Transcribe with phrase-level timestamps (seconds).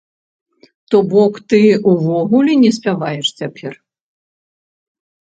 [0.93, 1.61] То бок ты
[1.93, 3.73] ўвогуле не спяваеш цяпер?